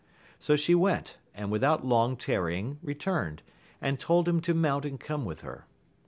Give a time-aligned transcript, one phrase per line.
[0.39, 3.43] So she went, and without long tarrying returned,
[3.79, 5.67] and told him to mount and come with her.